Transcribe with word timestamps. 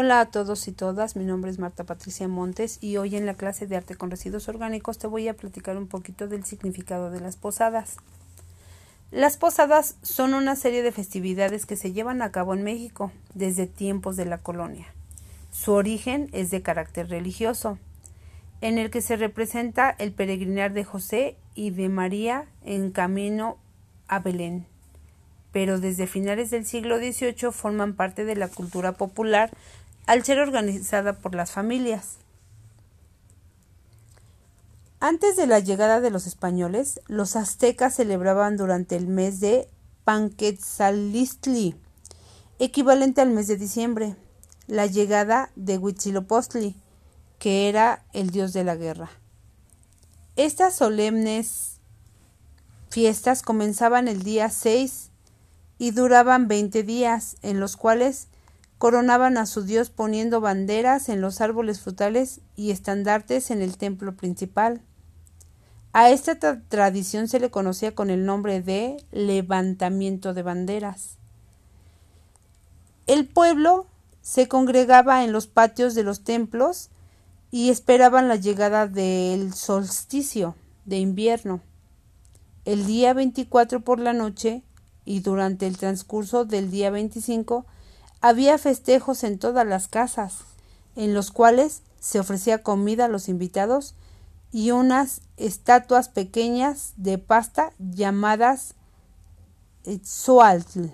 Hola 0.00 0.20
a 0.20 0.26
todos 0.26 0.68
y 0.68 0.72
todas, 0.72 1.16
mi 1.16 1.24
nombre 1.24 1.50
es 1.50 1.58
Marta 1.58 1.82
Patricia 1.82 2.28
Montes 2.28 2.78
y 2.80 2.98
hoy 2.98 3.16
en 3.16 3.26
la 3.26 3.34
clase 3.34 3.66
de 3.66 3.74
arte 3.74 3.96
con 3.96 4.12
residuos 4.12 4.48
orgánicos 4.48 4.96
te 4.96 5.08
voy 5.08 5.26
a 5.26 5.34
platicar 5.34 5.76
un 5.76 5.88
poquito 5.88 6.28
del 6.28 6.44
significado 6.44 7.10
de 7.10 7.18
las 7.18 7.34
posadas. 7.34 7.96
Las 9.10 9.36
posadas 9.36 9.96
son 10.02 10.34
una 10.34 10.54
serie 10.54 10.84
de 10.84 10.92
festividades 10.92 11.66
que 11.66 11.74
se 11.74 11.92
llevan 11.92 12.22
a 12.22 12.30
cabo 12.30 12.54
en 12.54 12.62
México 12.62 13.10
desde 13.34 13.66
tiempos 13.66 14.14
de 14.14 14.26
la 14.26 14.38
colonia. 14.38 14.86
Su 15.50 15.72
origen 15.72 16.28
es 16.30 16.52
de 16.52 16.62
carácter 16.62 17.08
religioso, 17.08 17.76
en 18.60 18.78
el 18.78 18.90
que 18.90 19.00
se 19.00 19.16
representa 19.16 19.90
el 19.90 20.12
peregrinar 20.12 20.74
de 20.74 20.84
José 20.84 21.36
y 21.56 21.70
de 21.70 21.88
María 21.88 22.46
en 22.64 22.92
camino 22.92 23.56
a 24.06 24.20
Belén 24.20 24.64
pero 25.52 25.80
desde 25.80 26.06
finales 26.06 26.50
del 26.50 26.66
siglo 26.66 26.98
XVIII 26.98 27.52
forman 27.52 27.94
parte 27.94 28.24
de 28.24 28.36
la 28.36 28.48
cultura 28.48 28.92
popular 28.92 29.50
al 30.08 30.24
ser 30.24 30.38
organizada 30.38 31.12
por 31.12 31.34
las 31.34 31.50
familias. 31.50 32.16
Antes 35.00 35.36
de 35.36 35.46
la 35.46 35.58
llegada 35.58 36.00
de 36.00 36.10
los 36.10 36.26
españoles, 36.26 37.02
los 37.08 37.36
aztecas 37.36 37.96
celebraban 37.96 38.56
durante 38.56 38.96
el 38.96 39.06
mes 39.06 39.38
de 39.38 39.68
Panquetzalistli, 40.04 41.76
equivalente 42.58 43.20
al 43.20 43.32
mes 43.32 43.48
de 43.48 43.58
diciembre, 43.58 44.16
la 44.66 44.86
llegada 44.86 45.50
de 45.56 45.76
Huitzilopochtli, 45.76 46.74
que 47.38 47.68
era 47.68 48.02
el 48.14 48.30
dios 48.30 48.54
de 48.54 48.64
la 48.64 48.76
guerra. 48.76 49.10
Estas 50.36 50.74
solemnes 50.74 51.80
fiestas 52.88 53.42
comenzaban 53.42 54.08
el 54.08 54.22
día 54.22 54.48
6 54.48 55.10
y 55.76 55.90
duraban 55.90 56.48
veinte 56.48 56.82
días, 56.82 57.36
en 57.42 57.60
los 57.60 57.76
cuales 57.76 58.28
coronaban 58.78 59.36
a 59.36 59.46
su 59.46 59.62
dios 59.62 59.90
poniendo 59.90 60.40
banderas 60.40 61.08
en 61.08 61.20
los 61.20 61.40
árboles 61.40 61.80
frutales 61.80 62.40
y 62.56 62.70
estandartes 62.70 63.50
en 63.50 63.60
el 63.60 63.76
templo 63.76 64.14
principal. 64.16 64.80
A 65.92 66.10
esta 66.10 66.60
tradición 66.60 67.26
se 67.26 67.40
le 67.40 67.50
conocía 67.50 67.94
con 67.94 68.08
el 68.08 68.24
nombre 68.24 68.62
de 68.62 69.04
levantamiento 69.10 70.32
de 70.32 70.42
banderas. 70.42 71.18
El 73.08 73.26
pueblo 73.26 73.86
se 74.20 74.46
congregaba 74.46 75.24
en 75.24 75.32
los 75.32 75.46
patios 75.46 75.94
de 75.94 76.04
los 76.04 76.22
templos 76.22 76.90
y 77.50 77.70
esperaban 77.70 78.28
la 78.28 78.36
llegada 78.36 78.86
del 78.86 79.54
solsticio 79.54 80.54
de 80.84 80.98
invierno. 80.98 81.62
El 82.64 82.86
día 82.86 83.14
24 83.14 83.80
por 83.80 83.98
la 83.98 84.12
noche 84.12 84.62
y 85.06 85.20
durante 85.20 85.66
el 85.66 85.78
transcurso 85.78 86.44
del 86.44 86.70
día 86.70 86.90
25 86.90 87.64
había 88.20 88.58
festejos 88.58 89.24
en 89.24 89.38
todas 89.38 89.66
las 89.66 89.88
casas, 89.88 90.38
en 90.96 91.14
los 91.14 91.30
cuales 91.30 91.82
se 92.00 92.20
ofrecía 92.20 92.62
comida 92.62 93.06
a 93.06 93.08
los 93.08 93.28
invitados 93.28 93.94
y 94.50 94.70
unas 94.70 95.20
estatuas 95.36 96.08
pequeñas 96.08 96.94
de 96.96 97.18
pasta 97.18 97.72
llamadas 97.78 98.74
Tzoaltl. 99.84 100.86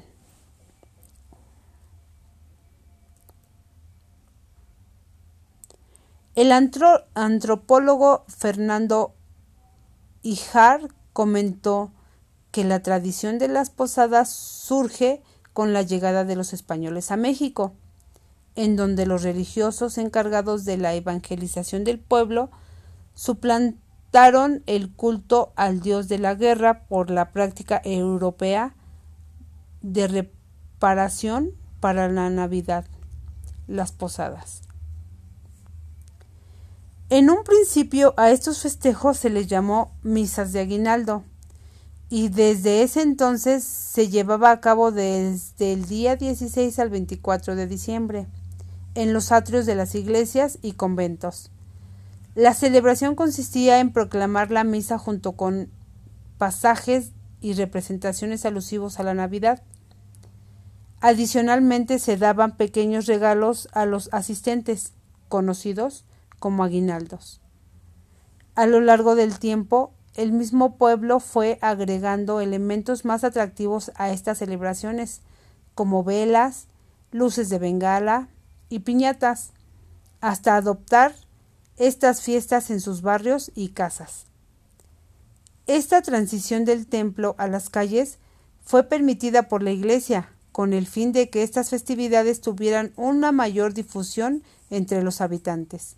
El 6.34 6.50
antropólogo 6.50 8.24
Fernando 8.26 9.14
Ijar 10.22 10.88
comentó 11.12 11.92
que 12.50 12.64
la 12.64 12.82
tradición 12.82 13.38
de 13.38 13.46
las 13.48 13.70
posadas 13.70 14.30
surge 14.30 15.22
con 15.54 15.72
la 15.72 15.80
llegada 15.82 16.24
de 16.24 16.36
los 16.36 16.52
españoles 16.52 17.10
a 17.10 17.16
México, 17.16 17.72
en 18.56 18.76
donde 18.76 19.06
los 19.06 19.22
religiosos 19.22 19.96
encargados 19.96 20.64
de 20.64 20.76
la 20.76 20.94
evangelización 20.94 21.84
del 21.84 21.98
pueblo 21.98 22.50
suplantaron 23.14 24.62
el 24.66 24.92
culto 24.92 25.52
al 25.56 25.80
dios 25.80 26.08
de 26.08 26.18
la 26.18 26.34
guerra 26.34 26.86
por 26.86 27.10
la 27.10 27.30
práctica 27.32 27.80
europea 27.84 28.74
de 29.80 30.08
reparación 30.08 31.52
para 31.80 32.08
la 32.08 32.30
Navidad, 32.30 32.84
las 33.68 33.92
posadas. 33.92 34.62
En 37.10 37.30
un 37.30 37.44
principio 37.44 38.14
a 38.16 38.30
estos 38.30 38.62
festejos 38.62 39.18
se 39.18 39.30
les 39.30 39.46
llamó 39.46 39.92
misas 40.02 40.52
de 40.52 40.60
aguinaldo, 40.60 41.22
y 42.14 42.28
desde 42.28 42.84
ese 42.84 43.02
entonces 43.02 43.64
se 43.64 44.08
llevaba 44.08 44.52
a 44.52 44.60
cabo 44.60 44.92
desde 44.92 45.72
el 45.72 45.86
día 45.86 46.14
16 46.14 46.78
al 46.78 46.88
24 46.88 47.56
de 47.56 47.66
diciembre 47.66 48.28
en 48.94 49.12
los 49.12 49.32
atrios 49.32 49.66
de 49.66 49.74
las 49.74 49.96
iglesias 49.96 50.60
y 50.62 50.74
conventos. 50.74 51.50
La 52.36 52.54
celebración 52.54 53.16
consistía 53.16 53.80
en 53.80 53.92
proclamar 53.92 54.52
la 54.52 54.62
misa 54.62 54.96
junto 54.96 55.32
con 55.32 55.72
pasajes 56.38 57.10
y 57.40 57.54
representaciones 57.54 58.44
alusivos 58.44 59.00
a 59.00 59.02
la 59.02 59.14
Navidad. 59.14 59.64
Adicionalmente 61.00 61.98
se 61.98 62.16
daban 62.16 62.56
pequeños 62.56 63.06
regalos 63.06 63.68
a 63.72 63.86
los 63.86 64.08
asistentes, 64.12 64.92
conocidos 65.28 66.04
como 66.38 66.62
aguinaldos. 66.62 67.40
A 68.54 68.66
lo 68.66 68.80
largo 68.80 69.16
del 69.16 69.40
tiempo, 69.40 69.92
el 70.14 70.32
mismo 70.32 70.76
pueblo 70.76 71.18
fue 71.18 71.58
agregando 71.60 72.40
elementos 72.40 73.04
más 73.04 73.24
atractivos 73.24 73.90
a 73.96 74.10
estas 74.10 74.38
celebraciones, 74.38 75.22
como 75.74 76.04
velas, 76.04 76.68
luces 77.10 77.48
de 77.48 77.58
bengala 77.58 78.28
y 78.68 78.80
piñatas, 78.80 79.50
hasta 80.20 80.56
adoptar 80.56 81.14
estas 81.76 82.22
fiestas 82.22 82.70
en 82.70 82.80
sus 82.80 83.02
barrios 83.02 83.50
y 83.54 83.70
casas. 83.70 84.26
Esta 85.66 86.02
transición 86.02 86.64
del 86.64 86.86
templo 86.86 87.34
a 87.38 87.48
las 87.48 87.68
calles 87.68 88.18
fue 88.62 88.84
permitida 88.84 89.48
por 89.48 89.62
la 89.62 89.72
Iglesia, 89.72 90.30
con 90.52 90.72
el 90.72 90.86
fin 90.86 91.12
de 91.12 91.30
que 91.30 91.42
estas 91.42 91.70
festividades 91.70 92.40
tuvieran 92.40 92.92
una 92.96 93.32
mayor 93.32 93.74
difusión 93.74 94.44
entre 94.70 95.02
los 95.02 95.20
habitantes 95.20 95.96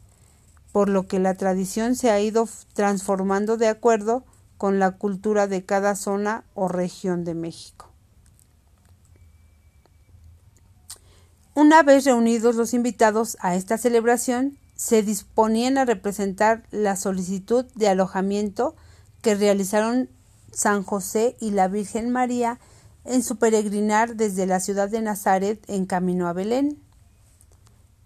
por 0.72 0.88
lo 0.88 1.06
que 1.06 1.18
la 1.18 1.34
tradición 1.34 1.94
se 1.94 2.10
ha 2.10 2.20
ido 2.20 2.48
transformando 2.74 3.56
de 3.56 3.68
acuerdo 3.68 4.24
con 4.58 4.78
la 4.78 4.92
cultura 4.92 5.46
de 5.46 5.64
cada 5.64 5.96
zona 5.96 6.44
o 6.54 6.68
región 6.68 7.24
de 7.24 7.34
México. 7.34 7.90
Una 11.54 11.82
vez 11.82 12.04
reunidos 12.04 12.54
los 12.56 12.74
invitados 12.74 13.38
a 13.40 13.54
esta 13.54 13.78
celebración, 13.78 14.58
se 14.74 15.02
disponían 15.02 15.78
a 15.78 15.86
representar 15.86 16.62
la 16.70 16.96
solicitud 16.96 17.64
de 17.74 17.88
alojamiento 17.88 18.76
que 19.22 19.34
realizaron 19.34 20.10
San 20.52 20.82
José 20.82 21.36
y 21.40 21.50
la 21.50 21.68
Virgen 21.68 22.10
María 22.10 22.58
en 23.04 23.22
su 23.22 23.36
peregrinar 23.36 24.16
desde 24.16 24.46
la 24.46 24.60
ciudad 24.60 24.90
de 24.90 25.00
Nazaret 25.00 25.64
en 25.68 25.86
camino 25.86 26.28
a 26.28 26.34
Belén. 26.34 26.78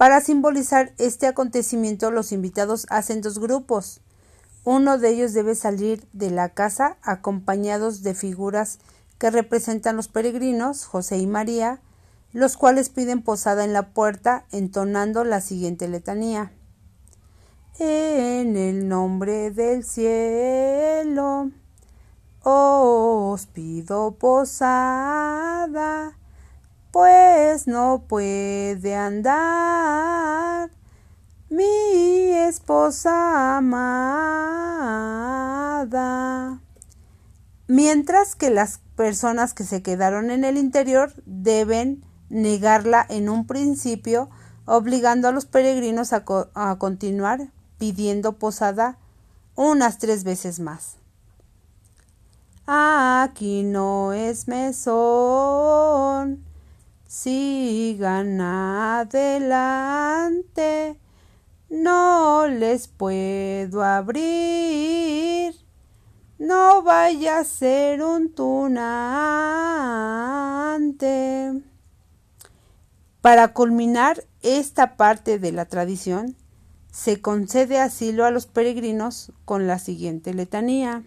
Para 0.01 0.23
simbolizar 0.23 0.95
este 0.97 1.27
acontecimiento, 1.27 2.11
los 2.11 2.33
invitados 2.33 2.87
hacen 2.89 3.21
dos 3.21 3.39
grupos. 3.39 4.01
Uno 4.65 4.97
de 4.97 5.11
ellos 5.11 5.35
debe 5.35 5.55
salir 5.55 6.09
de 6.15 6.31
la 6.31 6.49
casa 6.49 6.97
acompañados 7.03 8.03
de 8.03 8.15
figuras 8.15 8.79
que 9.19 9.31
representan 9.31 9.97
los 9.97 10.09
peregrinos, 10.09 10.87
José 10.87 11.19
y 11.19 11.27
María, 11.27 11.83
los 12.33 12.57
cuales 12.57 12.89
piden 12.89 13.21
posada 13.21 13.63
en 13.63 13.75
la 13.75 13.91
puerta 13.91 14.47
entonando 14.53 15.23
la 15.23 15.43
siguiente 15.43 15.87
letanía. 15.87 16.51
En 17.79 18.57
el 18.57 18.89
nombre 18.89 19.51
del 19.51 19.85
cielo 19.85 21.51
os 22.43 23.47
pido 23.49 24.13
posada 24.13 26.17
pues 26.91 27.67
no 27.67 28.05
puede 28.09 28.97
andar 28.97 30.71
mi 31.49 32.33
esposa 32.33 33.59
amada. 33.59 34.51
Mientras 37.67 38.35
que 38.35 38.51
las 38.51 38.81
personas 38.97 39.55
que 39.55 39.65
se 39.65 39.83
quedaron 39.83 40.31
en 40.31 40.45
el 40.45 40.59
interior 40.59 41.13
deben 41.27 42.05
negarla 42.29 43.07
en 43.09 43.29
un 43.29 43.47
principio, 43.47 44.29
obligando 44.65 45.29
a 45.29 45.33
los 45.33 45.47
peregrinos 45.47 46.13
a, 46.13 46.25
continuar 46.79 47.51
pidiendo 47.79 48.39
posada 48.39 48.99
unas 49.55 49.99
tres 49.99 50.25
veces 50.25 50.59
más. 50.61 50.97
Aquí 52.67 53.63
no 53.63 54.13
es 54.13 54.49
mesón 54.49 56.50
sigan 57.11 58.41
adelante, 58.41 59.27
no 61.69 62.47
les 62.47 62.87
puedo 62.87 63.83
abrir, 63.83 65.57
no 66.39 66.83
vaya 66.85 67.41
a 67.41 67.45
ser 67.45 68.05
un 68.05 68.33
tunante. 68.33 68.71
Para 73.21 73.53
culminar 73.55 74.23
esta 74.43 74.97
parte 74.97 75.41
de 75.41 75.51
la 75.51 75.65
tradición, 75.65 76.37
se 76.93 77.21
concede 77.21 77.81
asilo 77.81 78.25
a 78.25 78.31
los 78.31 78.47
peregrinos 78.47 79.33
con 79.45 79.67
la 79.67 79.81
siguiente 79.81 80.33
letanía. 80.33 81.03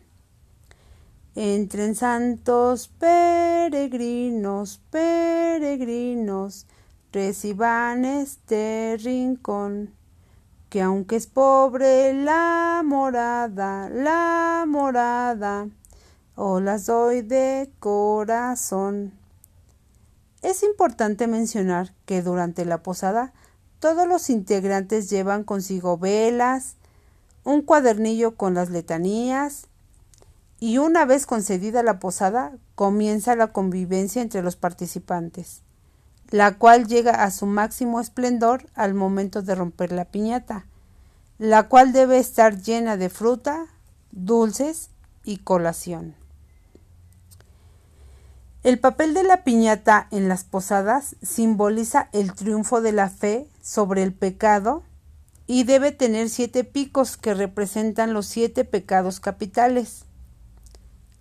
Entren 1.35 1.95
santos 1.95 2.89
peregrinos, 2.99 4.79
peregrinos, 4.91 6.67
reciban 7.11 8.05
este 8.05 8.97
rincón, 9.01 9.95
que 10.69 10.83
aunque 10.83 11.15
es 11.15 11.25
pobre 11.25 12.13
la 12.13 12.83
morada, 12.85 13.89
la 13.89 14.65
morada, 14.67 15.69
os 16.35 16.61
las 16.61 16.85
doy 16.85 17.23
de 17.23 17.71
corazón. 17.79 19.11
Es 20.43 20.61
importante 20.61 21.25
mencionar 21.25 21.95
que 22.05 22.21
durante 22.21 22.63
la 22.63 22.83
posada 22.83 23.33
todos 23.79 24.07
los 24.07 24.29
integrantes 24.29 25.09
llevan 25.09 25.43
consigo 25.43 25.97
velas, 25.97 26.75
un 27.43 27.63
cuadernillo 27.63 28.35
con 28.35 28.53
las 28.53 28.69
letanías, 28.69 29.67
y 30.63 30.77
una 30.77 31.03
vez 31.03 31.25
concedida 31.25 31.83
la 31.83 31.99
posada, 31.99 32.53
comienza 32.75 33.35
la 33.35 33.47
convivencia 33.47 34.21
entre 34.21 34.41
los 34.41 34.55
participantes, 34.55 35.61
la 36.29 36.57
cual 36.57 36.87
llega 36.87 37.25
a 37.25 37.31
su 37.31 37.47
máximo 37.47 37.99
esplendor 37.99 38.65
al 38.73 38.93
momento 38.93 39.41
de 39.41 39.55
romper 39.55 39.91
la 39.91 40.05
piñata, 40.05 40.65
la 41.37 41.67
cual 41.67 41.91
debe 41.91 42.17
estar 42.17 42.61
llena 42.61 42.95
de 42.95 43.09
fruta, 43.09 43.65
dulces 44.13 44.89
y 45.25 45.39
colación. 45.39 46.15
El 48.63 48.79
papel 48.79 49.13
de 49.13 49.23
la 49.23 49.43
piñata 49.43 50.07
en 50.11 50.29
las 50.29 50.45
posadas 50.45 51.17
simboliza 51.21 52.07
el 52.13 52.31
triunfo 52.31 52.79
de 52.79 52.93
la 52.93 53.09
fe 53.09 53.49
sobre 53.61 54.01
el 54.01 54.13
pecado 54.13 54.83
y 55.45 55.65
debe 55.65 55.91
tener 55.91 56.29
siete 56.29 56.63
picos 56.63 57.17
que 57.17 57.33
representan 57.33 58.13
los 58.13 58.27
siete 58.27 58.63
pecados 58.63 59.19
capitales. 59.19 60.05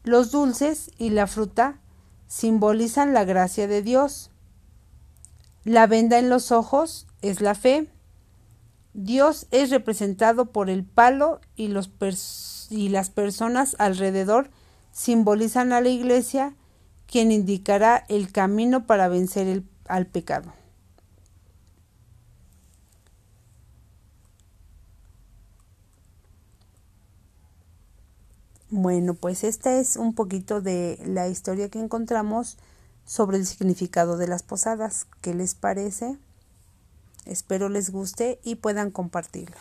Los 0.05 0.33
dulces 0.33 0.91
y 0.99 1.11
la 1.11 1.27
fruta 1.27 1.79
simbolizan 2.27 3.13
la 3.13 3.25
gracia 3.25 3.69
de 3.69 3.83
Dios. 3.83 4.31
La 5.65 5.87
venda 5.87 6.19
en 6.19 6.29
los 6.29 6.51
ojos 6.51 7.07
es 7.21 7.41
la 7.41 7.55
fe. 7.55 7.89
Dios 8.95 9.47
es 9.51 9.71
representado 9.71 10.47
por 10.47 10.71
el 10.71 10.85
palo 10.85 11.41
y, 11.55 11.69
las 11.69 13.11
personas 13.11 13.77
alrededor 13.79 14.51
simbolizan 14.91 15.73
a 15.73 15.81
la 15.81 15.89
iglesia 15.89 16.55
quien 17.07 17.31
indicará 17.31 18.05
el 18.09 18.33
camino 18.33 18.87
para 18.87 19.09
vencer 19.09 19.63
al 19.87 20.07
pecado. 20.07 20.53
Bueno, 28.75 29.13
pues 29.13 29.45
esta 29.45 29.79
es 29.79 29.97
un 29.97 30.15
poquito 30.15 30.63
de 30.63 30.99
la 31.05 31.29
historia 31.29 31.69
que 31.69 31.79
encontramos 31.79 32.57
sobre 33.05 33.37
el 33.37 33.45
significado 33.45 34.17
de 34.17 34.27
las 34.27 34.43
posadas. 34.43 35.07
¿Qué 35.21 35.35
les 35.35 35.55
parece? 35.55 36.17
Espero 37.27 37.69
les 37.69 37.91
guste 37.91 38.41
y 38.43 38.55
puedan 38.55 38.91
compartirla. 38.91 39.59